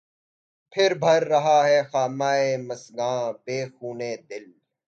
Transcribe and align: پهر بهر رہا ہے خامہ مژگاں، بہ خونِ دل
پهر 0.71 0.91
بهر 1.01 1.21
رہا 1.31 1.59
ہے 1.67 1.79
خامہ 1.91 2.31
مژگاں، 2.67 3.23
بہ 3.43 3.57
خونِ 3.75 3.99
دل 4.29 4.45